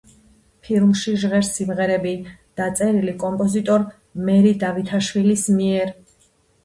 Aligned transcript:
ფილმში 0.67 1.11
ჟღერს 1.23 1.51
სიმღერები, 1.57 2.13
დაწერილი 2.61 3.13
კომპოზიტორ 3.25 3.85
მერი 4.31 4.55
დავითაშვილის 4.65 5.45
მიერ. 5.61 5.95